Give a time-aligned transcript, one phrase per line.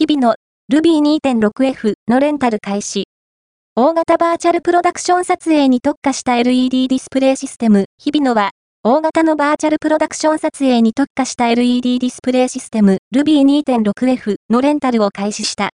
[0.00, 0.34] 日々の
[0.72, 3.04] Ruby2.6F のレンタル開始。
[3.76, 15.68] 大型バーチャルプロダクション撮影に特化した LED ディスプレイシステム、日々のは、大型のバーチャルプロダクション撮影に特化した LED ディスプレイシステム、Ruby2.6F のレンタルを開始した。